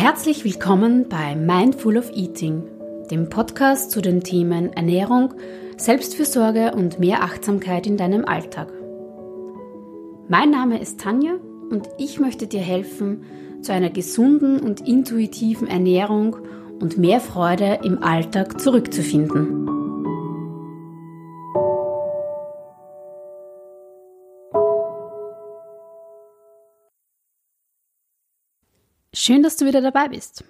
Herzlich 0.00 0.44
willkommen 0.44 1.08
bei 1.08 1.34
Mindful 1.34 1.98
of 1.98 2.12
Eating, 2.14 2.62
dem 3.10 3.28
Podcast 3.28 3.90
zu 3.90 4.00
den 4.00 4.20
Themen 4.20 4.72
Ernährung, 4.72 5.34
Selbstfürsorge 5.76 6.70
und 6.72 7.00
mehr 7.00 7.24
Achtsamkeit 7.24 7.84
in 7.88 7.96
deinem 7.96 8.24
Alltag. 8.24 8.72
Mein 10.28 10.52
Name 10.52 10.80
ist 10.80 11.00
Tanja 11.00 11.32
und 11.70 11.88
ich 11.98 12.20
möchte 12.20 12.46
dir 12.46 12.60
helfen, 12.60 13.24
zu 13.60 13.72
einer 13.72 13.90
gesunden 13.90 14.60
und 14.60 14.86
intuitiven 14.86 15.66
Ernährung 15.66 16.36
und 16.78 16.96
mehr 16.96 17.18
Freude 17.18 17.80
im 17.82 18.00
Alltag 18.00 18.60
zurückzufinden. 18.60 19.57
Schön, 29.20 29.42
dass 29.42 29.56
du 29.56 29.66
wieder 29.66 29.80
dabei 29.80 30.10
bist. 30.10 30.44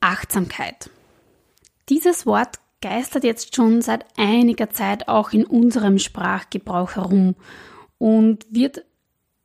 Achtsamkeit. 0.00 0.90
Dieses 1.88 2.26
Wort 2.26 2.58
geistert 2.82 3.24
jetzt 3.24 3.56
schon 3.56 3.80
seit 3.80 4.04
einiger 4.18 4.68
Zeit 4.68 5.08
auch 5.08 5.32
in 5.32 5.46
unserem 5.46 5.98
Sprachgebrauch 5.98 6.96
herum 6.96 7.36
und 7.96 8.44
wird 8.50 8.84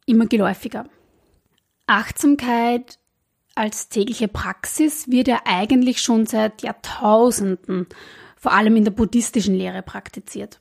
immer 0.06 0.26
geläufiger. 0.26 0.90
Achtsamkeit 1.88 3.00
als 3.56 3.88
tägliche 3.88 4.28
Praxis 4.28 5.10
wird 5.10 5.30
ja 5.30 5.44
eigentlich 5.46 6.02
schon 6.02 6.26
seit 6.26 6.64
Jahrtausenden, 6.64 7.88
vor 8.36 8.52
allem 8.52 8.76
in 8.76 8.84
der 8.84 8.92
buddhistischen 8.92 9.56
Lehre, 9.56 9.84
praktiziert. 9.84 10.60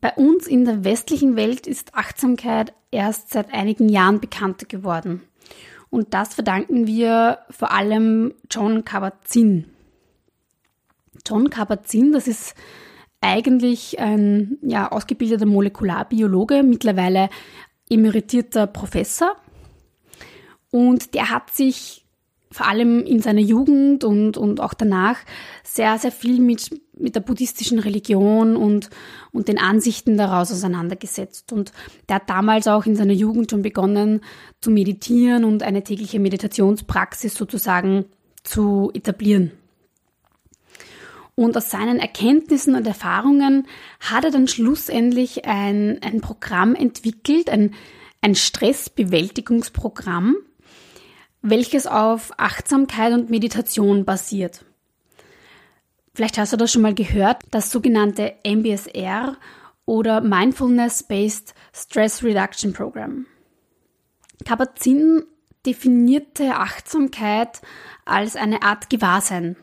Bei 0.00 0.14
uns 0.14 0.46
in 0.46 0.64
der 0.64 0.84
westlichen 0.84 1.36
Welt 1.36 1.66
ist 1.66 1.94
Achtsamkeit 1.94 2.72
erst 2.90 3.28
seit 3.28 3.52
einigen 3.52 3.90
Jahren 3.90 4.20
bekannter 4.20 4.64
geworden. 4.64 5.27
Und 5.90 6.14
das 6.14 6.34
verdanken 6.34 6.86
wir 6.86 7.38
vor 7.50 7.72
allem 7.72 8.34
John 8.50 8.84
Kabat-Zinn. 8.84 9.66
John 11.26 11.50
Kabat-Zinn, 11.50 12.12
das 12.12 12.28
ist 12.28 12.54
eigentlich 13.20 13.98
ein 13.98 14.58
ja, 14.62 14.90
ausgebildeter 14.90 15.46
Molekularbiologe, 15.46 16.62
mittlerweile 16.62 17.30
emeritierter 17.90 18.66
Professor. 18.66 19.36
Und 20.70 21.14
der 21.14 21.30
hat 21.30 21.50
sich 21.50 22.04
vor 22.58 22.66
allem 22.66 23.06
in 23.06 23.22
seiner 23.22 23.40
Jugend 23.40 24.02
und, 24.02 24.36
und 24.36 24.60
auch 24.60 24.74
danach 24.74 25.18
sehr, 25.62 25.96
sehr 25.96 26.10
viel 26.10 26.40
mit, 26.40 26.70
mit 26.98 27.14
der 27.14 27.20
buddhistischen 27.20 27.78
Religion 27.78 28.56
und, 28.56 28.90
und 29.30 29.46
den 29.46 29.60
Ansichten 29.60 30.16
daraus 30.16 30.50
auseinandergesetzt. 30.50 31.52
Und 31.52 31.72
der 32.08 32.16
hat 32.16 32.28
damals 32.28 32.66
auch 32.66 32.84
in 32.84 32.96
seiner 32.96 33.12
Jugend 33.12 33.52
schon 33.52 33.62
begonnen 33.62 34.22
zu 34.60 34.72
meditieren 34.72 35.44
und 35.44 35.62
eine 35.62 35.84
tägliche 35.84 36.18
Meditationspraxis 36.18 37.34
sozusagen 37.34 38.06
zu 38.42 38.90
etablieren. 38.92 39.52
Und 41.36 41.56
aus 41.56 41.70
seinen 41.70 42.00
Erkenntnissen 42.00 42.74
und 42.74 42.88
Erfahrungen 42.88 43.68
hat 44.00 44.24
er 44.24 44.32
dann 44.32 44.48
schlussendlich 44.48 45.44
ein, 45.44 46.00
ein 46.02 46.20
Programm 46.20 46.74
entwickelt, 46.74 47.50
ein, 47.50 47.76
ein 48.20 48.34
Stressbewältigungsprogramm, 48.34 50.34
welches 51.42 51.86
auf 51.86 52.32
Achtsamkeit 52.36 53.12
und 53.12 53.30
Meditation 53.30 54.04
basiert. 54.04 54.64
Vielleicht 56.14 56.38
hast 56.38 56.52
du 56.52 56.56
das 56.56 56.72
schon 56.72 56.82
mal 56.82 56.94
gehört, 56.94 57.42
das 57.50 57.70
sogenannte 57.70 58.34
MBSR 58.44 59.36
oder 59.86 60.20
Mindfulness-Based 60.20 61.54
Stress 61.72 62.24
Reduction 62.24 62.72
Program. 62.72 63.26
Kabat-Zinn 64.44 65.24
definierte 65.64 66.56
Achtsamkeit 66.56 67.60
als 68.04 68.36
eine 68.36 68.62
Art 68.62 68.90
Gewahrsein. 68.90 69.56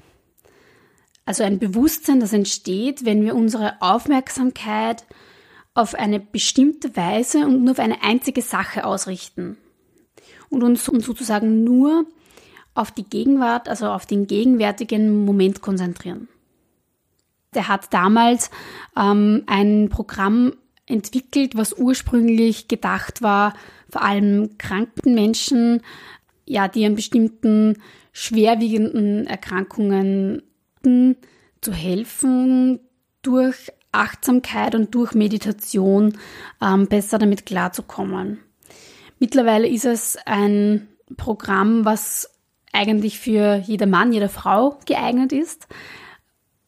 Also 1.25 1.43
ein 1.43 1.59
Bewusstsein, 1.59 2.19
das 2.19 2.33
entsteht, 2.33 3.03
wenn 3.03 3.23
wir 3.23 3.35
unsere 3.35 3.81
Aufmerksamkeit 3.81 5.05
auf 5.73 5.93
eine 5.95 6.19
bestimmte 6.19 6.95
Weise 6.95 7.45
und 7.45 7.63
nur 7.63 7.71
auf 7.71 7.79
eine 7.79 8.01
einzige 8.03 8.41
Sache 8.41 8.85
ausrichten 8.85 9.57
und 10.55 10.63
uns 10.63 10.85
sozusagen 10.85 11.63
nur 11.63 12.05
auf 12.73 12.91
die 12.91 13.03
Gegenwart, 13.03 13.69
also 13.69 13.87
auf 13.87 14.05
den 14.05 14.27
gegenwärtigen 14.27 15.25
Moment 15.25 15.61
konzentrieren. 15.61 16.27
Der 17.53 17.67
hat 17.67 17.93
damals 17.93 18.49
ähm, 18.97 19.43
ein 19.47 19.89
Programm 19.89 20.53
entwickelt, 20.85 21.55
was 21.55 21.73
ursprünglich 21.73 22.67
gedacht 22.67 23.21
war, 23.21 23.53
vor 23.89 24.01
allem 24.01 24.57
kranken 24.57 25.13
Menschen, 25.15 25.81
ja, 26.45 26.67
die 26.67 26.85
an 26.85 26.95
bestimmten 26.95 27.81
schwerwiegenden 28.11 29.25
Erkrankungen 29.27 30.43
zu 31.61 31.73
helfen, 31.73 32.79
durch 33.21 33.71
Achtsamkeit 33.91 34.75
und 34.75 34.93
durch 34.93 35.13
Meditation 35.13 36.17
ähm, 36.61 36.87
besser 36.87 37.17
damit 37.17 37.45
klarzukommen. 37.45 38.39
Mittlerweile 39.19 39.67
ist 39.67 39.85
es 39.85 40.17
ein 40.25 40.87
Programm, 41.17 41.85
was 41.85 42.29
eigentlich 42.73 43.19
für 43.19 43.55
jeder 43.65 43.85
Mann, 43.85 44.11
jede 44.11 44.29
Frau 44.29 44.77
geeignet 44.85 45.31
ist, 45.31 45.67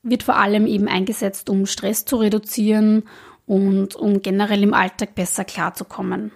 wird 0.03 0.23
vor 0.23 0.37
allem 0.37 0.65
eben 0.65 0.87
eingesetzt, 0.87 1.49
um 1.49 1.65
Stress 1.65 2.05
zu 2.05 2.17
reduzieren 2.17 3.03
und 3.45 3.95
um 3.95 4.21
generell 4.21 4.63
im 4.63 4.73
Alltag 4.73 5.15
besser 5.15 5.43
klarzukommen. 5.43 6.31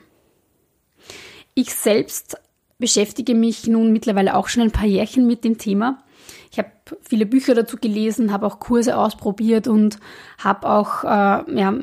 Ich 1.53 1.73
selbst 1.73 2.37
beschäftige 2.79 3.35
mich 3.35 3.67
nun 3.67 3.93
mittlerweile 3.93 4.35
auch 4.35 4.47
schon 4.47 4.63
ein 4.63 4.71
paar 4.71 4.87
Jährchen 4.87 5.27
mit 5.27 5.43
dem 5.43 5.57
Thema. 5.57 6.03
Ich 6.51 6.57
habe 6.57 6.71
viele 7.01 7.25
Bücher 7.25 7.53
dazu 7.53 7.77
gelesen, 7.77 8.33
habe 8.33 8.45
auch 8.45 8.59
Kurse 8.59 8.97
ausprobiert 8.97 9.67
und 9.67 9.99
habe 10.37 10.67
auch 10.67 11.03
äh, 11.03 11.07
ja, 11.07 11.73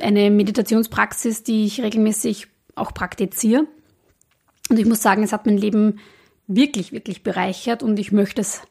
eine 0.00 0.30
Meditationspraxis, 0.30 1.44
die 1.44 1.64
ich 1.64 1.80
regelmäßig 1.80 2.48
auch 2.76 2.94
praktiziere. 2.94 3.66
Und 4.68 4.78
ich 4.78 4.86
muss 4.86 5.02
sagen, 5.02 5.22
es 5.22 5.32
hat 5.32 5.46
mein 5.46 5.58
Leben 5.58 6.00
wirklich, 6.46 6.92
wirklich 6.92 7.22
bereichert 7.22 7.82
und 7.82 7.98
ich 7.98 8.12
möchte 8.12 8.40
es 8.40 8.62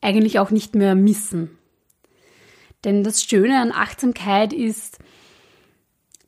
eigentlich 0.00 0.38
auch 0.38 0.50
nicht 0.50 0.74
mehr 0.74 0.94
missen. 0.94 1.56
Denn 2.84 3.04
das 3.04 3.22
Schöne 3.22 3.60
an 3.60 3.72
Achtsamkeit 3.72 4.52
ist, 4.52 4.98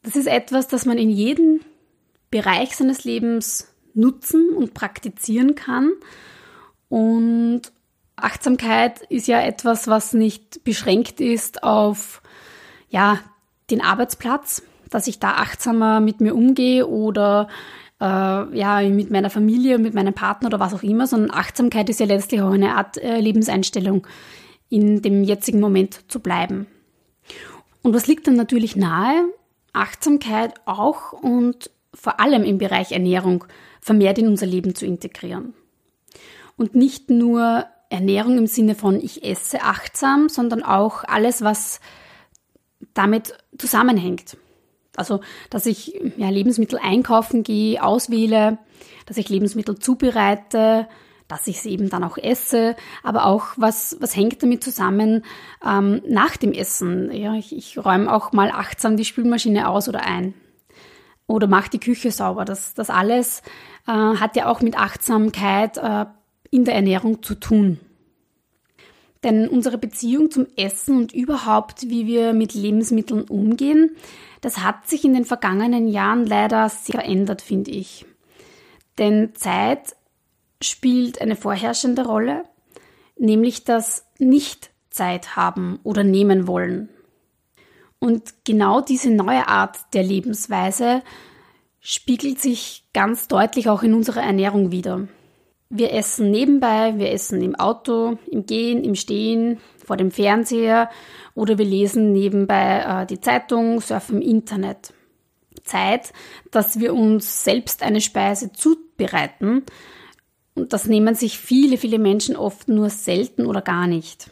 das 0.03 0.17
ist 0.17 0.27
etwas, 0.27 0.69
das 0.69 0.87
man 0.87 0.99
in 0.99 1.11
jedem 1.11 1.61
Bereich 2.31 2.77
seines 2.77 3.05
Lebens 3.05 3.69
nutzen 3.94 4.50
und 4.50 4.75
praktizieren 4.75 5.55
kann. 5.55 5.93
Und 6.89 7.62
Achtsamkeit 8.17 9.03
ist 9.03 9.27
ja 9.27 9.41
etwas, 9.41 9.89
was 9.89 10.12
nicht 10.12 10.62
beschränkt 10.65 11.21
ist 11.21 11.62
auf 11.65 12.23
ja, 12.89 13.19
den 13.71 13.81
Arbeitsplatz, 13.81 14.62
dass 14.94 15.09
ich 15.09 15.19
da 15.19 15.32
achtsamer 15.32 15.99
mit 15.99 16.21
mir 16.21 16.37
umgehe 16.37 16.87
oder 16.87 17.49
äh, 18.00 18.05
ja, 18.05 18.81
mit 18.88 19.10
meiner 19.10 19.28
Familie, 19.28 19.78
mit 19.78 19.93
meinem 19.93 20.15
Partner 20.15 20.47
oder 20.47 20.60
was 20.60 20.72
auch 20.72 20.84
immer, 20.84 21.09
sondern 21.09 21.32
Achtsamkeit 21.32 21.88
ist 21.91 21.99
ja 21.99 22.06
letztlich 22.06 22.41
auch 22.43 22.53
eine 22.53 22.77
Art 22.77 22.97
äh, 22.99 23.19
Lebenseinstellung, 23.19 24.06
in 24.69 25.03
dem 25.03 25.25
jetzigen 25.25 25.59
Moment 25.59 26.09
zu 26.09 26.21
bleiben. 26.21 26.69
Und 27.82 27.93
was 27.93 28.06
liegt 28.06 28.28
dann 28.28 28.37
natürlich 28.37 28.77
nahe? 28.77 29.25
Achtsamkeit 29.72 30.55
auch 30.65 31.12
und 31.12 31.72
vor 31.93 32.21
allem 32.21 32.44
im 32.44 32.59
Bereich 32.59 32.93
Ernährung 32.93 33.44
vermehrt 33.81 34.19
in 34.19 34.28
unser 34.28 34.47
Leben 34.47 34.76
zu 34.76 34.87
integrieren. 34.87 35.55
Und 36.56 36.76
nicht 36.76 37.11
nur 37.11 37.66
Ernährung 37.91 38.38
im 38.38 38.47
Sinne 38.47 38.76
von 38.76 39.00
ich 39.00 39.25
esse 39.25 39.61
achtsam, 39.62 40.28
sondern 40.28 40.62
auch 40.62 41.03
alles, 41.03 41.43
was 41.43 41.81
damit 42.94 43.37
zusammenhängt. 43.59 44.37
Also, 44.97 45.21
dass 45.50 45.66
ich 45.66 46.00
ja, 46.16 46.31
Lebensmittel 46.31 46.78
einkaufen 46.82 47.43
gehe, 47.43 47.82
auswähle, 47.82 48.58
dass 49.06 49.17
ich 49.17 49.29
Lebensmittel 49.29 49.79
zubereite, 49.79 50.88
dass 51.29 51.46
ich 51.46 51.61
sie 51.61 51.70
eben 51.70 51.88
dann 51.88 52.05
auch 52.05 52.19
esse, 52.19 52.76
aber 53.02 53.26
auch 53.26 53.46
was, 53.56 53.96
was 54.00 54.14
hängt 54.14 54.43
damit 54.43 54.62
zusammen 54.62 55.25
ähm, 55.67 56.02
nach 56.06 56.37
dem 56.37 56.52
Essen. 56.52 57.11
Ja, 57.12 57.35
ich, 57.35 57.56
ich 57.56 57.79
räume 57.79 58.12
auch 58.12 58.32
mal 58.32 58.50
achtsam 58.50 58.96
die 58.96 59.05
Spülmaschine 59.05 59.69
aus 59.69 59.88
oder 59.88 60.02
ein 60.02 60.35
oder 61.26 61.46
mache 61.46 61.70
die 61.70 61.81
Küche 61.81 62.11
sauber. 62.11 62.44
Das, 62.44 62.75
das 62.75 62.91
alles 62.91 63.43
äh, 63.87 63.93
hat 63.93 64.37
ja 64.37 64.46
auch 64.46 64.61
mit 64.61 64.79
Achtsamkeit 64.79 65.79
äh, 65.79 66.06
in 66.50 66.64
der 66.64 66.75
Ernährung 66.75 67.23
zu 67.23 67.35
tun. 67.35 67.81
Denn 69.25 69.49
unsere 69.49 69.79
Beziehung 69.79 70.31
zum 70.31 70.47
Essen 70.55 70.99
und 70.99 71.15
überhaupt, 71.15 71.88
wie 71.88 72.06
wir 72.06 72.35
mit 72.35 72.53
Lebensmitteln 72.53 73.23
umgehen, 73.23 73.97
das 74.43 74.59
hat 74.59 74.87
sich 74.87 75.05
in 75.05 75.15
den 75.15 75.25
vergangenen 75.25 75.88
Jahren 75.88 76.26
leider 76.26 76.69
sehr 76.69 77.00
verändert, 77.00 77.41
finde 77.41 77.71
ich. 77.71 78.05
Denn 78.99 79.35
Zeit 79.35 79.97
spielt 80.62 81.21
eine 81.23 81.37
vorherrschende 81.37 82.05
Rolle, 82.05 82.44
nämlich 83.19 83.65
das 83.65 84.06
Nicht-Zeit 84.19 85.37
haben 85.37 85.81
oder 85.82 86.05
nehmen 86.05 86.47
wollen. 86.47 86.91
Und 87.99 88.44
genau 88.44 88.82
diese 88.82 89.11
neue 89.11 89.49
Art 89.49 89.79
der 89.94 90.03
Lebensweise 90.03 91.03
spiegelt 91.81 92.41
sich 92.41 92.85
ganz 92.93 93.29
deutlich 93.29 93.70
auch 93.70 93.82
in 93.82 93.94
unserer 93.94 94.23
Ernährung 94.23 94.70
wider. 94.70 95.09
Wir 95.70 95.93
essen 95.93 96.31
nebenbei, 96.31 96.99
wir 96.99 97.11
essen 97.11 97.43
im 97.43 97.55
Auto, 97.55 98.19
im 98.31 98.46
Gehen, 98.46 98.84
im 98.84 98.94
Stehen, 98.94 99.58
vor 99.84 99.96
dem 99.96 100.11
Fernseher 100.11 100.90
oder 101.34 101.58
wir 101.58 101.64
lesen 101.64 102.12
nebenbei 102.12 103.02
äh, 103.02 103.06
die 103.06 103.20
Zeitung, 103.20 103.81
surfen 103.81 104.22
im 104.22 104.28
Internet. 104.28 104.93
Zeit, 105.62 106.12
dass 106.50 106.78
wir 106.78 106.94
uns 106.94 107.44
selbst 107.44 107.82
eine 107.82 108.00
Speise 108.00 108.52
zubereiten. 108.52 109.62
Und 110.55 110.72
das 110.72 110.87
nehmen 110.87 111.14
sich 111.14 111.38
viele, 111.38 111.78
viele 111.78 111.99
Menschen 111.99 112.37
oft 112.37 112.69
nur 112.69 112.90
selten 112.90 113.46
oder 113.46 113.62
gar 113.62 113.87
nicht. 113.87 114.31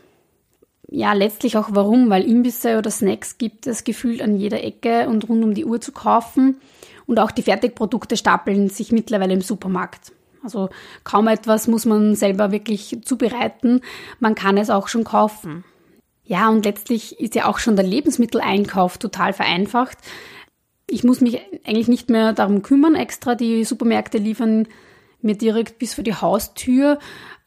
Ja, 0.88 1.14
letztlich 1.14 1.56
auch 1.56 1.70
warum, 1.70 2.11
weil 2.11 2.25
Imbisse 2.25 2.76
oder 2.76 2.90
Snacks 2.90 3.38
gibt 3.38 3.67
es 3.67 3.82
gefühlt 3.82 4.20
an 4.20 4.37
jeder 4.37 4.62
Ecke 4.62 5.08
und 5.08 5.28
rund 5.28 5.43
um 5.43 5.55
die 5.55 5.64
Uhr 5.64 5.81
zu 5.81 5.90
kaufen. 5.90 6.61
Und 7.06 7.19
auch 7.19 7.31
die 7.31 7.43
Fertigprodukte 7.43 8.17
stapeln 8.17 8.69
sich 8.69 8.93
mittlerweile 8.93 9.32
im 9.32 9.40
Supermarkt. 9.40 10.12
Also 10.43 10.71
kaum 11.05 11.29
etwas 11.29 11.69
muss 11.69 11.85
man 11.85 12.15
selber 12.15 12.50
wirklich 12.50 12.99
zubereiten, 13.05 13.81
man 14.21 14.35
kann 14.35 14.56
es 14.56 14.71
auch 14.71 14.89
schon 14.89 15.05
kaufen. 15.05 15.65
Ja, 16.25 16.49
und 16.49 16.65
letztlich 16.65 17.21
ist 17.21 17.35
ja 17.35 17.47
auch 17.47 17.59
schon 17.59 17.77
der 17.77 17.85
Lebensmitteleinkauf 17.85 18.99
total 18.99 19.33
vereinfacht. 19.33 19.99
Ich 20.89 21.05
muss 21.05 21.21
mich 21.21 21.41
eigentlich 21.67 21.89
nicht 21.89 22.11
mehr 22.11 22.33
darum 22.33 22.62
kümmern, 22.62 22.94
extra 22.94 23.35
die 23.35 23.65
Supermärkte 23.65 24.19
liefern 24.19 24.67
mir 25.23 25.37
direkt 25.37 25.79
bis 25.79 25.94
vor 25.94 26.05
die 26.05 26.15
Haustür. 26.15 26.99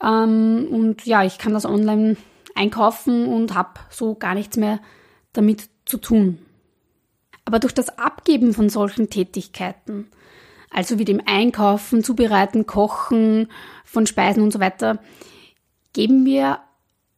Ähm, 0.02 0.68
und 0.70 1.06
ja, 1.06 1.24
ich 1.24 1.38
kann 1.38 1.54
das 1.54 1.66
online 1.66 2.18
einkaufen 2.56 3.28
und 3.28 3.54
habe 3.54 3.80
so 3.90 4.16
gar 4.16 4.34
nichts 4.34 4.58
mehr 4.58 4.80
damit 5.34 5.70
zu 5.86 5.98
tun. 5.98 6.40
Aber 7.44 7.60
durch 7.60 7.74
das 7.74 8.00
Abgeben 8.00 8.54
von 8.54 8.70
solchen 8.70 9.10
Tätigkeiten, 9.10 10.08
also 10.76 11.00
wie 11.00 11.06
dem 11.06 11.22
Einkaufen, 11.26 12.04
Zubereiten, 12.04 12.68
Kochen 12.68 13.48
von 13.86 14.06
Speisen 14.06 14.44
und 14.44 14.52
so 14.52 14.60
weiter, 14.60 15.00
geben 15.94 16.26
wir 16.26 16.60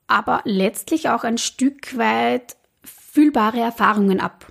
aber 0.06 0.42
letztlich 0.44 1.10
auch 1.10 1.24
ein 1.24 1.40
Stück 1.40 1.98
weit 1.98 2.56
fühlbare 2.84 3.60
Erfahrungen 3.60 4.20
ab. 4.20 4.46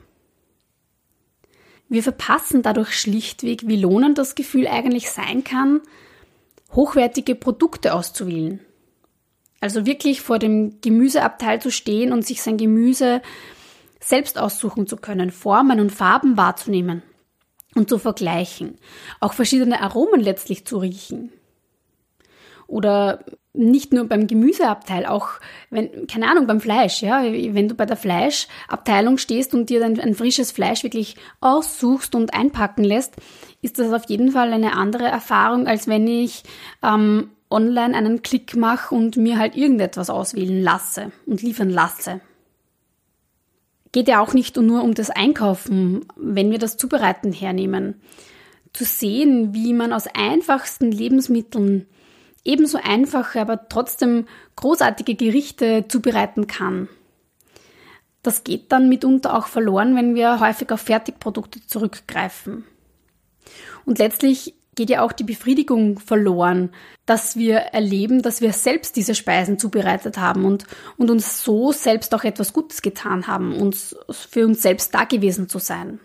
Wir 1.89 2.03
verpassen 2.03 2.63
dadurch 2.63 2.99
schlichtweg, 2.99 3.69
wie 3.69 3.81
lohnend 3.81 4.19
das 4.19 4.35
Gefühl 4.35 4.67
eigentlich 4.67 5.09
sein 5.09 5.45
kann, 5.45 5.83
hochwertige 6.73 7.37
Produkte 7.37 7.95
auszuwählen. 7.95 8.59
Also 9.61 9.87
wirklich 9.87 10.21
vor 10.21 10.41
dem 10.41 10.81
Gemüseabteil 10.81 11.63
zu 11.63 11.71
stehen 11.71 12.13
und 12.13 12.27
sich 12.27 12.43
sein 12.43 12.57
Gemüse 12.57 13.23
selbst 14.01 14.37
aussuchen 14.37 14.89
zu 14.89 14.97
können, 14.97 15.31
Formen 15.31 15.79
und 15.79 15.93
Farben 15.93 16.37
wahrzunehmen 16.37 17.05
und 17.77 17.89
zu 17.89 17.99
vergleichen, 17.99 18.79
auch 19.21 19.33
verschiedene 19.33 19.81
Aromen 19.81 20.21
letztlich 20.21 20.67
zu 20.67 20.79
riechen. 20.79 21.33
Oder 22.67 23.25
nicht 23.53 23.93
nur 23.93 24.07
beim 24.07 24.27
Gemüseabteil, 24.27 25.07
auch 25.07 25.29
wenn, 25.71 26.07
keine 26.07 26.29
Ahnung, 26.29 26.47
beim 26.47 26.61
Fleisch, 26.61 27.01
ja, 27.03 27.23
wenn 27.23 27.69
du 27.69 27.75
bei 27.75 27.87
der 27.87 27.97
Fleischabteilung 27.97 29.19
stehst 29.19 29.55
und 29.55 29.71
dir 29.71 29.81
dann 29.81 29.99
ein 30.01 30.15
frisches 30.15 30.51
Fleisch 30.53 30.83
wirklich 30.83 31.17
aussuchst 31.41 32.15
und 32.15 32.35
einpacken 32.35 32.85
lässt, 32.85 33.15
ist 33.63 33.79
das 33.79 33.93
auf 33.93 34.09
jeden 34.09 34.33
Fall 34.33 34.53
eine 34.53 34.77
andere 34.77 35.05
Erfahrung, 35.05 35.67
als 35.67 35.87
wenn 35.87 36.07
ich 36.07 36.43
ähm, 36.83 37.31
online 37.51 37.97
einen 37.97 38.23
Klick 38.23 38.57
mache 38.57 38.95
und 38.95 39.17
mir 39.17 39.39
halt 39.39 39.57
irgendetwas 39.57 40.11
auswählen 40.11 40.63
lasse 40.63 41.13
und 41.27 41.43
liefern 41.43 41.71
lasse 41.71 42.21
geht 43.93 44.09
ja 44.09 44.21
auch 44.21 44.35
nicht 44.35 44.57
nur 44.57 44.83
um 44.83 44.95
das 44.95 45.11
Einkaufen, 45.11 46.05
wenn 46.17 46.51
wir 46.51 46.59
das 46.59 46.77
Zubereiten 46.77 47.33
hernehmen. 47.33 48.01
Zu 48.73 48.85
sehen, 48.85 49.55
wie 49.55 49.73
man 49.73 49.93
aus 49.93 50.07
einfachsten 50.07 50.91
Lebensmitteln 50.93 51.87
ebenso 52.45 52.79
einfache, 52.83 53.41
aber 53.41 53.69
trotzdem 53.69 54.27
großartige 54.57 55.15
Gerichte 55.15 55.87
zubereiten 55.89 56.47
kann. 56.47 56.89
Das 58.23 58.45
geht 58.45 58.73
dann 58.73 58.89
mitunter 58.89 59.37
auch 59.37 59.47
verloren, 59.47 59.95
wenn 59.97 60.15
wir 60.15 60.41
häufig 60.41 60.71
auf 60.73 60.81
Fertigprodukte 60.81 61.65
zurückgreifen. 61.67 62.65
Und 63.85 63.99
letztlich 63.99 64.56
geht 64.77 64.91
ja 64.91 65.03
auch 65.03 65.13
die 65.13 65.25
Befriedigung 65.25 65.99
verloren, 65.99 66.71
dass 67.07 67.37
wir 67.37 67.57
erleben, 67.57 68.23
dass 68.23 68.41
wir 68.41 68.53
selbst 68.53 68.95
diese 68.97 69.15
Speisen 69.15 69.59
zubereitet 69.59 70.19
haben 70.19 70.45
und, 70.45 70.67
und 70.97 71.11
uns 71.11 71.43
so 71.43 71.73
selbst 71.73 72.15
auch 72.15 72.25
etwas 72.25 72.53
Gutes 72.53 72.83
getan 72.83 73.27
haben, 73.27 73.57
uns 73.57 73.97
für 74.11 74.45
uns 74.45 74.63
selbst 74.63 74.95
da 74.95 75.05
gewesen 75.05 75.49
zu 75.49 75.59
sein. 75.59 75.99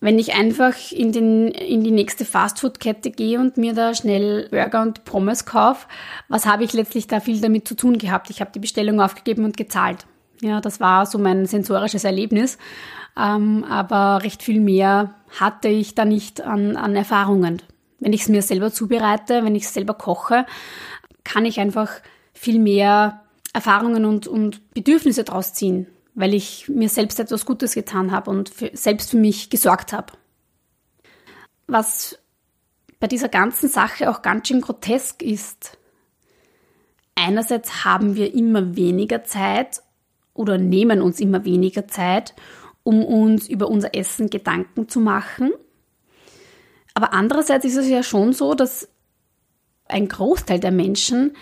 Wenn 0.00 0.18
ich 0.18 0.34
einfach 0.34 0.74
in, 0.92 1.10
den, 1.10 1.48
in 1.48 1.82
die 1.82 1.90
nächste 1.90 2.26
Fastfood-Kette 2.26 3.10
gehe 3.10 3.40
und 3.40 3.56
mir 3.56 3.72
da 3.72 3.94
schnell 3.94 4.48
Burger 4.50 4.82
und 4.82 5.04
Pommes 5.04 5.46
kaufe, 5.46 5.86
was 6.28 6.44
habe 6.44 6.64
ich 6.64 6.74
letztlich 6.74 7.06
da 7.06 7.20
viel 7.20 7.40
damit 7.40 7.66
zu 7.66 7.74
tun 7.74 7.96
gehabt? 7.96 8.28
Ich 8.28 8.42
habe 8.42 8.52
die 8.54 8.58
Bestellung 8.58 9.00
aufgegeben 9.00 9.44
und 9.44 9.56
gezahlt. 9.56 10.06
Ja, 10.42 10.60
das 10.60 10.80
war 10.80 11.06
so 11.06 11.18
mein 11.18 11.46
sensorisches 11.46 12.04
Erlebnis. 12.04 12.58
Ähm, 13.18 13.64
aber 13.64 14.22
recht 14.22 14.42
viel 14.42 14.60
mehr 14.60 15.14
hatte 15.40 15.68
ich 15.68 15.94
da 15.94 16.04
nicht 16.04 16.40
an, 16.40 16.76
an 16.76 16.96
Erfahrungen. 16.96 17.62
Wenn 18.00 18.12
ich 18.12 18.22
es 18.22 18.28
mir 18.28 18.42
selber 18.42 18.72
zubereite, 18.72 19.44
wenn 19.44 19.54
ich 19.54 19.64
es 19.64 19.74
selber 19.74 19.94
koche, 19.94 20.46
kann 21.24 21.44
ich 21.44 21.60
einfach 21.60 21.90
viel 22.32 22.58
mehr 22.58 23.22
Erfahrungen 23.52 24.04
und, 24.04 24.26
und 24.26 24.74
Bedürfnisse 24.74 25.24
draus 25.24 25.54
ziehen, 25.54 25.86
weil 26.14 26.34
ich 26.34 26.68
mir 26.68 26.88
selbst 26.88 27.18
etwas 27.20 27.46
Gutes 27.46 27.74
getan 27.74 28.10
habe 28.12 28.30
und 28.30 28.48
für, 28.48 28.70
selbst 28.74 29.10
für 29.10 29.16
mich 29.16 29.50
gesorgt 29.50 29.92
habe. 29.92 30.12
Was 31.66 32.18
bei 33.00 33.06
dieser 33.06 33.28
ganzen 33.28 33.68
Sache 33.68 34.10
auch 34.10 34.22
ganz 34.22 34.48
schön 34.48 34.60
grotesk 34.60 35.22
ist. 35.22 35.78
Einerseits 37.14 37.84
haben 37.84 38.14
wir 38.14 38.34
immer 38.34 38.76
weniger 38.76 39.24
Zeit 39.24 39.82
oder 40.34 40.58
nehmen 40.58 41.00
uns 41.00 41.20
immer 41.20 41.44
weniger 41.44 41.88
Zeit, 41.88 42.34
um 42.86 43.04
uns 43.04 43.48
über 43.48 43.68
unser 43.68 43.96
Essen 43.96 44.30
Gedanken 44.30 44.88
zu 44.88 45.00
machen. 45.00 45.52
Aber 46.94 47.12
andererseits 47.12 47.64
ist 47.64 47.76
es 47.76 47.88
ja 47.88 48.04
schon 48.04 48.32
so, 48.32 48.54
dass 48.54 48.88
ein 49.86 50.06
Großteil 50.06 50.60
der 50.60 50.70
Menschen 50.70 51.36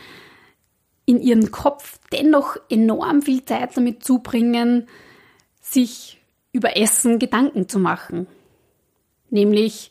in 1.05 1.21
ihrem 1.21 1.51
Kopf 1.51 1.99
dennoch 2.11 2.57
enorm 2.71 3.21
viel 3.21 3.45
Zeit 3.45 3.77
damit 3.77 4.03
zubringen, 4.03 4.89
sich 5.61 6.19
über 6.53 6.79
Essen 6.79 7.19
Gedanken 7.19 7.69
zu 7.69 7.79
machen. 7.79 8.27
Nämlich, 9.29 9.91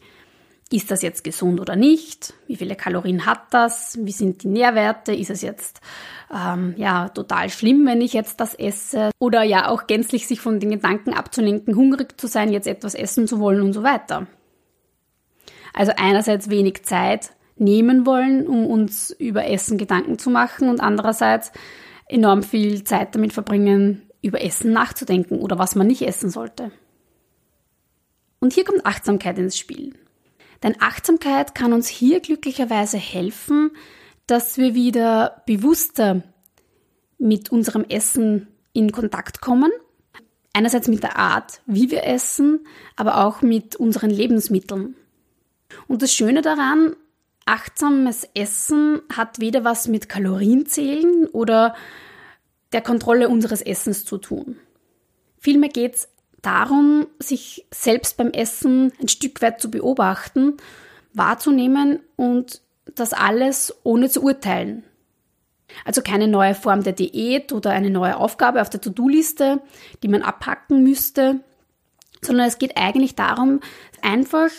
ist 0.74 0.90
das 0.90 1.04
jetzt 1.04 1.24
gesund 1.24 1.62
oder 1.62 1.76
nicht? 1.76 2.33
Wie 2.47 2.56
viele 2.56 2.76
Kalorien 2.76 3.28
hat 3.28 3.54
das? 3.54 3.95
Wie 4.02 4.12
sind 4.12 4.42
die 4.42 4.47
Nährwerte? 4.47 5.14
Ist 5.14 5.30
es 5.30 5.44
jetzt 5.44 5.81
ähm, 6.33 6.74
ja 6.78 7.09
total 7.09 7.52
schlimm, 7.52 7.86
wenn 7.86 8.02
ich 8.02 8.14
jetzt 8.14 8.40
das 8.40 8.56
esse? 8.56 9.12
Oder 9.19 9.44
ja 9.44 9.68
auch 9.69 9.86
gänzlich 9.86 10.26
sich 10.26 10.42
von 10.42 10.59
den 10.59 10.71
Gedanken 10.71 11.14
abzulenken, 11.14 11.76
hungrig 11.76 12.19
zu 12.19 12.26
sein, 12.26 12.52
jetzt 12.52 12.66
etwas 12.66 12.95
essen 12.95 13.28
zu 13.28 13.40
wollen 13.40 13.62
und 13.62 13.74
so 13.74 13.83
weiter. 13.83 14.26
Also 15.76 15.92
einerseits 15.95 16.50
wenig 16.50 16.83
Zeit 16.83 17.33
nehmen 17.56 18.07
wollen, 18.07 18.47
um 18.47 18.66
uns 18.66 19.12
über 19.12 19.45
Essen 19.45 19.78
Gedanken 19.78 20.18
zu 20.18 20.31
machen 20.31 20.69
und 20.69 20.81
andererseits 20.81 21.52
enorm 22.07 22.42
viel 22.42 22.83
Zeit 22.83 23.14
damit 23.14 23.31
verbringen, 23.31 24.09
über 24.24 24.42
Essen 24.42 24.74
nachzudenken 24.74 25.38
oder 25.38 25.59
was 25.59 25.76
man 25.76 25.86
nicht 25.86 26.02
essen 26.02 26.31
sollte. 26.31 26.71
Und 28.40 28.54
hier 28.54 28.64
kommt 28.64 28.88
Achtsamkeit 28.88 29.38
ins 29.38 29.57
Spiel. 29.57 29.94
Denn 30.64 30.80
Achtsamkeit 30.80 31.54
kann 31.54 31.74
uns 31.74 31.88
hier 31.88 32.22
glücklicherweise 32.22 32.98
helfen, 32.98 33.72
dass 34.26 34.58
wir 34.58 34.74
wieder 34.74 35.44
bewusster 35.46 36.24
mit 37.18 37.52
unserem 37.52 37.84
Essen 37.84 38.48
in 38.72 38.92
Kontakt 38.92 39.42
kommen. 39.42 39.72
Einerseits 40.54 40.88
mit 40.88 41.04
der 41.04 41.18
Art, 41.18 41.62
wie 41.66 41.92
wir 41.92 42.06
essen, 42.06 42.66
aber 42.96 43.26
auch 43.26 43.42
mit 43.42 43.76
unseren 43.76 44.10
Lebensmitteln. 44.10 44.96
Und 45.88 46.02
das 46.02 46.14
Schöne 46.14 46.42
daran, 46.42 46.96
achtsames 47.46 48.28
Essen 48.34 49.02
hat 49.14 49.40
weder 49.40 49.64
was 49.64 49.88
mit 49.88 50.08
Kalorienzählen 50.08 51.28
oder 51.28 51.76
der 52.72 52.82
Kontrolle 52.82 53.30
unseres 53.30 53.62
Essens 53.62 54.06
zu 54.06 54.18
tun. 54.18 54.58
Vielmehr 55.40 55.70
geht 55.70 55.96
es 55.96 56.08
darum, 56.44 57.07
sich 57.19 57.66
selbst 57.73 58.18
beim 58.18 58.30
Essen 58.30 58.94
ein 59.02 59.07
Stück 59.07 59.42
weit 59.42 59.59
zu 59.59 59.71
beobachten, 59.71 60.57
wahrzunehmen 61.14 62.00
und 62.16 62.62
das 62.95 63.14
alles 63.14 63.73
ohne 63.83 64.09
zu 64.09 64.21
urteilen. 64.21 64.83
Also 65.85 66.02
keine 66.02 66.28
neue 66.28 66.54
Form 66.54 66.83
der 66.83 66.94
Diät 66.94 67.52
oder 67.52 67.71
eine 67.71 67.90
neue 67.90 68.18
Aufgabe 68.18 68.62
auf 68.62 68.69
der 68.69 68.81
To-Do-Liste, 68.81 69.62
die 70.04 70.07
man 70.07 70.21
abhacken 70.21 70.83
müsste, 70.83 71.40
sondern 72.21 72.47
es 72.47 72.59
geht 72.59 72.78
eigentlich 72.78 73.16
darum, 73.16 73.59
einfach 74.02 74.50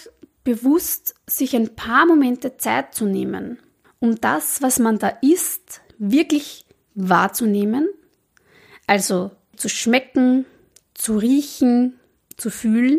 bewusst 0.42 1.14
sich 1.26 1.54
ein 1.54 1.74
paar 1.74 2.06
Momente 2.06 2.56
Zeit 2.56 2.94
zu 2.94 3.06
nehmen, 3.06 3.58
um 4.00 4.20
das, 4.20 4.60
was 4.60 4.78
man 4.78 4.98
da 4.98 5.08
isst, 5.22 5.80
wirklich 5.98 6.66
wahrzunehmen, 6.94 7.88
also 8.86 9.30
zu 9.56 9.68
schmecken, 9.68 10.44
zu 10.94 11.16
riechen, 11.18 11.98
zu 12.36 12.50
fühlen, 12.50 12.98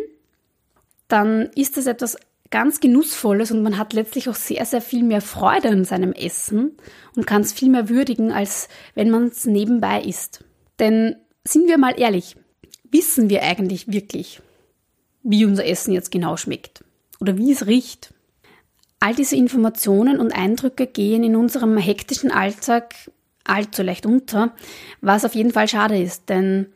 dann 1.08 1.50
ist 1.56 1.78
das 1.78 1.88
etwas 1.88 2.18
ganz 2.52 2.80
Genussvolles 2.80 3.52
und 3.52 3.64
man 3.64 3.78
hat 3.78 3.94
letztlich 3.94 4.30
auch 4.30 4.36
sehr, 4.36 4.66
sehr 4.66 4.82
viel 4.82 5.04
mehr 5.04 5.22
Freude 5.22 5.70
an 5.70 5.86
seinem 5.86 6.14
Essen 6.14 6.78
und 7.16 7.28
kann 7.28 7.42
es 7.42 7.54
viel 7.54 7.70
mehr 7.70 7.90
würdigen, 7.90 8.32
als 8.32 8.70
wenn 8.94 9.10
man 9.10 9.28
es 9.28 9.46
nebenbei 9.46 10.02
isst. 10.02 10.44
Denn 10.80 11.16
sind 11.44 11.68
wir 11.68 11.78
mal 11.78 12.00
ehrlich, 12.00 12.36
wissen 12.92 13.30
wir 13.30 13.44
eigentlich 13.44 13.92
wirklich, 13.92 14.42
wie 15.24 15.46
unser 15.46 15.66
Essen 15.66 15.92
jetzt 15.92 16.12
genau 16.12 16.38
schmeckt 16.38 16.84
oder 17.20 17.38
wie 17.38 17.52
es 17.52 17.66
riecht? 17.66 18.14
All 19.00 19.14
diese 19.14 19.36
Informationen 19.36 20.20
und 20.20 20.32
Eindrücke 20.32 20.88
gehen 20.88 21.24
in 21.24 21.36
unserem 21.36 21.78
hektischen 21.78 22.32
Alltag 22.32 22.96
allzu 23.44 23.84
leicht 23.84 24.06
unter, 24.06 24.54
was 25.02 25.25
auf 25.25 25.36
jeden 25.36 25.52
Fall 25.52 25.68
schade 25.68 26.02
ist, 26.02 26.30
denn 26.30 26.68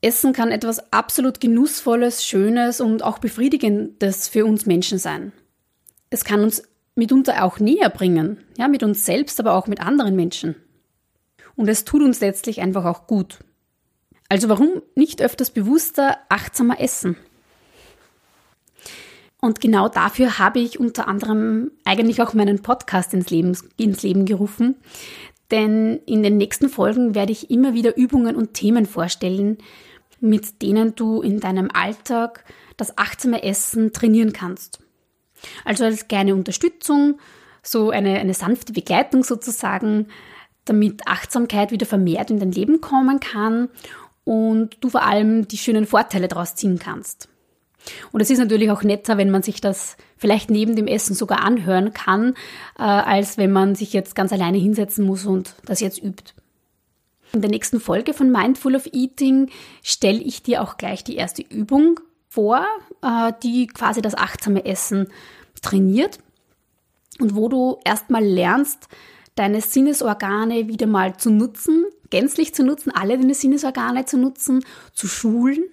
Essen 0.00 0.32
kann 0.32 0.50
etwas 0.50 0.92
absolut 0.92 1.40
Genussvolles, 1.40 2.24
Schönes 2.24 2.80
und 2.80 3.02
auch 3.02 3.18
Befriedigendes 3.18 4.28
für 4.28 4.44
uns 4.44 4.66
Menschen 4.66 4.98
sein. 4.98 5.32
Es 6.10 6.24
kann 6.24 6.42
uns 6.42 6.62
mitunter 6.94 7.44
auch 7.44 7.58
näher 7.58 7.90
bringen, 7.90 8.38
ja, 8.58 8.68
mit 8.68 8.82
uns 8.82 9.04
selbst, 9.04 9.40
aber 9.40 9.54
auch 9.54 9.66
mit 9.66 9.80
anderen 9.80 10.16
Menschen. 10.16 10.56
Und 11.54 11.68
es 11.68 11.84
tut 11.84 12.02
uns 12.02 12.20
letztlich 12.20 12.60
einfach 12.60 12.84
auch 12.84 13.06
gut. 13.06 13.38
Also 14.28 14.48
warum 14.48 14.82
nicht 14.94 15.22
öfters 15.22 15.50
bewusster, 15.50 16.18
achtsamer 16.28 16.80
essen? 16.80 17.16
Und 19.40 19.60
genau 19.60 19.88
dafür 19.88 20.38
habe 20.38 20.58
ich 20.58 20.80
unter 20.80 21.06
anderem 21.06 21.70
eigentlich 21.84 22.20
auch 22.22 22.34
meinen 22.34 22.62
Podcast 22.62 23.14
ins 23.14 23.30
Leben, 23.30 23.56
ins 23.76 24.02
Leben 24.02 24.24
gerufen. 24.24 24.76
Denn 25.50 26.00
in 26.06 26.22
den 26.22 26.36
nächsten 26.36 26.68
Folgen 26.68 27.14
werde 27.14 27.32
ich 27.32 27.50
immer 27.50 27.74
wieder 27.74 27.96
Übungen 27.96 28.36
und 28.36 28.54
Themen 28.54 28.86
vorstellen, 28.86 29.58
mit 30.20 30.62
denen 30.62 30.94
du 30.94 31.22
in 31.22 31.40
deinem 31.40 31.70
Alltag 31.72 32.44
das 32.76 32.98
achtsame 32.98 33.42
Essen 33.42 33.92
trainieren 33.92 34.32
kannst. 34.32 34.80
Also 35.64 35.84
als 35.84 36.08
kleine 36.08 36.34
Unterstützung, 36.34 37.18
so 37.62 37.90
eine, 37.90 38.18
eine 38.18 38.34
sanfte 38.34 38.72
Begleitung 38.72 39.22
sozusagen, 39.22 40.08
damit 40.64 41.06
Achtsamkeit 41.06 41.70
wieder 41.70 41.86
vermehrt 41.86 42.30
in 42.30 42.40
dein 42.40 42.52
Leben 42.52 42.80
kommen 42.80 43.20
kann 43.20 43.68
und 44.24 44.76
du 44.80 44.88
vor 44.88 45.02
allem 45.02 45.46
die 45.46 45.58
schönen 45.58 45.86
Vorteile 45.86 46.28
daraus 46.28 46.56
ziehen 46.56 46.78
kannst. 46.78 47.28
Und 48.12 48.20
es 48.20 48.30
ist 48.30 48.38
natürlich 48.38 48.70
auch 48.70 48.82
netter, 48.82 49.16
wenn 49.18 49.30
man 49.30 49.42
sich 49.42 49.60
das 49.60 49.96
vielleicht 50.16 50.50
neben 50.50 50.76
dem 50.76 50.86
Essen 50.86 51.14
sogar 51.14 51.42
anhören 51.42 51.92
kann, 51.92 52.34
äh, 52.78 52.82
als 52.82 53.38
wenn 53.38 53.52
man 53.52 53.74
sich 53.74 53.92
jetzt 53.92 54.14
ganz 54.14 54.32
alleine 54.32 54.58
hinsetzen 54.58 55.04
muss 55.04 55.26
und 55.26 55.54
das 55.64 55.80
jetzt 55.80 56.02
übt. 56.02 56.32
In 57.32 57.42
der 57.42 57.50
nächsten 57.50 57.80
Folge 57.80 58.14
von 58.14 58.30
Mindful 58.30 58.76
of 58.76 58.86
Eating 58.92 59.50
stelle 59.82 60.20
ich 60.20 60.42
dir 60.42 60.62
auch 60.62 60.76
gleich 60.78 61.04
die 61.04 61.16
erste 61.16 61.42
Übung 61.42 62.00
vor, 62.28 62.64
äh, 63.02 63.32
die 63.42 63.66
quasi 63.66 64.00
das 64.00 64.14
achtsame 64.14 64.64
Essen 64.64 65.08
trainiert 65.62 66.18
und 67.18 67.34
wo 67.34 67.48
du 67.48 67.78
erstmal 67.84 68.24
lernst, 68.24 68.88
deine 69.34 69.60
Sinnesorgane 69.60 70.68
wieder 70.68 70.86
mal 70.86 71.16
zu 71.16 71.30
nutzen, 71.30 71.84
gänzlich 72.10 72.54
zu 72.54 72.64
nutzen, 72.64 72.90
alle 72.90 73.18
deine 73.18 73.34
Sinnesorgane 73.34 74.06
zu 74.06 74.18
nutzen, 74.18 74.64
zu 74.92 75.06
schulen. 75.08 75.64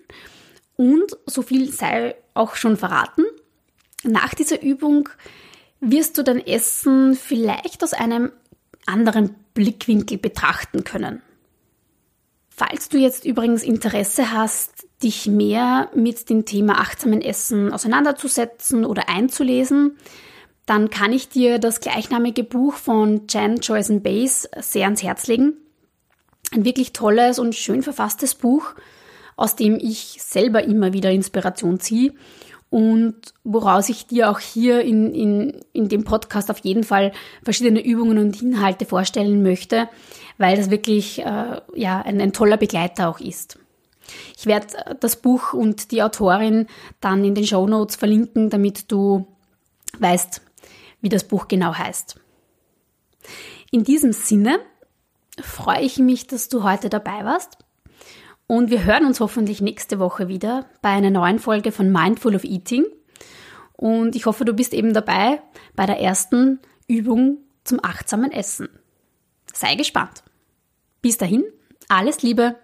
Und 0.75 1.17
so 1.25 1.41
viel 1.41 1.71
sei 1.71 2.15
auch 2.33 2.55
schon 2.55 2.77
verraten. 2.77 3.23
Nach 4.03 4.33
dieser 4.33 4.61
Übung 4.61 5.09
wirst 5.79 6.17
du 6.17 6.23
dein 6.23 6.45
Essen 6.45 7.15
vielleicht 7.15 7.83
aus 7.83 7.93
einem 7.93 8.31
anderen 8.85 9.35
Blickwinkel 9.53 10.17
betrachten 10.17 10.83
können. 10.83 11.21
Falls 12.49 12.89
du 12.89 12.97
jetzt 12.97 13.25
übrigens 13.25 13.63
Interesse 13.63 14.31
hast, 14.31 14.87
dich 15.01 15.27
mehr 15.27 15.89
mit 15.95 16.29
dem 16.29 16.45
Thema 16.45 16.79
achtsamen 16.79 17.21
Essen 17.21 17.73
auseinanderzusetzen 17.73 18.85
oder 18.85 19.09
einzulesen, 19.09 19.97
dann 20.65 20.89
kann 20.89 21.11
ich 21.11 21.29
dir 21.29 21.59
das 21.59 21.81
gleichnamige 21.81 22.43
Buch 22.43 22.75
von 22.75 23.23
Jan 23.27 23.57
Joyce 23.57 24.01
Bays 24.01 24.47
sehr 24.59 24.85
ans 24.85 25.03
Herz 25.03 25.27
legen. 25.27 25.53
Ein 26.51 26.63
wirklich 26.63 26.93
tolles 26.93 27.39
und 27.39 27.55
schön 27.55 27.81
verfasstes 27.81 28.35
Buch, 28.35 28.75
aus 29.35 29.55
dem 29.55 29.77
ich 29.79 30.17
selber 30.21 30.63
immer 30.63 30.93
wieder 30.93 31.11
Inspiration 31.11 31.79
ziehe 31.79 32.13
und 32.73 33.35
woraus 33.43 33.89
ich 33.89 34.07
dir 34.07 34.31
auch 34.31 34.39
hier 34.39 34.81
in, 34.81 35.13
in, 35.13 35.61
in 35.73 35.89
dem 35.89 36.05
Podcast 36.05 36.49
auf 36.49 36.57
jeden 36.57 36.83
Fall 36.83 37.11
verschiedene 37.43 37.85
Übungen 37.85 38.17
und 38.17 38.41
Inhalte 38.41 38.87
vorstellen 38.87 39.43
möchte, 39.43 39.87
weil 40.39 40.57
das 40.57 40.71
wirklich 40.71 41.19
äh, 41.19 41.61
ja, 41.75 42.01
ein, 42.01 42.19
ein 42.19 42.33
toller 42.33 42.57
Begleiter 42.57 43.09
auch 43.09 43.19
ist. 43.19 43.59
Ich 44.35 44.47
werde 44.47 44.95
das 44.99 45.17
Buch 45.17 45.53
und 45.53 45.91
die 45.91 46.01
Autorin 46.01 46.65
dann 46.99 47.23
in 47.23 47.35
den 47.35 47.45
Show 47.45 47.67
Notes 47.67 47.95
verlinken, 47.95 48.49
damit 48.49 48.91
du 48.91 49.27
weißt, 49.99 50.41
wie 51.01 51.09
das 51.09 51.25
Buch 51.25 51.47
genau 51.47 51.75
heißt. 51.75 52.19
In 53.69 53.83
diesem 53.83 54.13
Sinne 54.13 54.57
freue 55.39 55.81
ich 55.81 55.99
mich, 55.99 56.25
dass 56.25 56.49
du 56.49 56.63
heute 56.63 56.89
dabei 56.89 57.23
warst 57.23 57.62
und 58.53 58.69
wir 58.69 58.83
hören 58.83 59.07
uns 59.07 59.19
hoffentlich 59.19 59.61
nächste 59.61 59.97
Woche 59.97 60.27
wieder 60.27 60.67
bei 60.83 60.89
einer 60.89 61.09
neuen 61.09 61.39
Folge 61.39 61.71
von 61.71 61.91
Mindful 61.91 62.35
of 62.35 62.43
Eating. 62.43 62.85
Und 63.71 64.15
ich 64.15 64.27
hoffe, 64.27 64.45
du 64.45 64.53
bist 64.53 64.75
eben 64.75 64.93
dabei 64.93 65.41
bei 65.75 65.87
der 65.87 65.99
ersten 65.99 66.59
Übung 66.87 67.39
zum 67.63 67.79
achtsamen 67.83 68.31
Essen. 68.31 68.69
Sei 69.51 69.73
gespannt. 69.73 70.23
Bis 71.01 71.17
dahin, 71.17 71.43
alles 71.89 72.21
Liebe. 72.21 72.55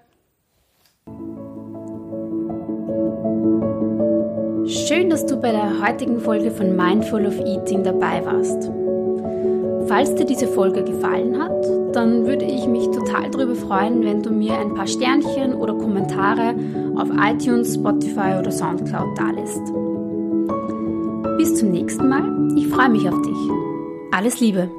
Schön, 4.67 5.10
dass 5.10 5.25
du 5.25 5.38
bei 5.41 5.51
der 5.51 5.81
heutigen 5.81 6.19
Folge 6.19 6.51
von 6.51 6.75
Mindful 6.75 7.25
of 7.25 7.39
Eating 7.39 7.84
dabei 7.84 8.24
warst. 8.24 8.69
Falls 9.89 10.13
dir 10.13 10.25
diese 10.25 10.48
Folge 10.48 10.84
gefallen 10.84 11.41
hat, 11.41 11.65
dann 11.96 12.27
würde 12.27 12.46
ich 12.46 12.67
mich 12.67 12.86
total 12.91 13.31
darüber 13.31 13.55
freuen, 13.55 14.05
wenn 14.05 14.22
du 14.22 14.29
mir 14.29 14.55
ein 14.55 14.75
paar 14.75 14.86
Sternchen 14.86 15.55
oder 15.55 15.74
Kommentare 15.74 16.53
auf 16.96 17.10
iTunes, 17.10 17.74
Spotify 17.74 18.38
oder 18.38 18.51
Soundcloud 18.51 19.17
dalässt. 19.17 19.65
Bis 21.39 21.55
zum 21.55 21.72
nächsten 21.72 22.08
Mal. 22.08 22.55
Ich 22.55 22.67
freue 22.67 22.89
mich 22.89 23.10
auf 23.10 23.19
dich. 23.24 23.38
Alles 24.12 24.39
Liebe. 24.39 24.69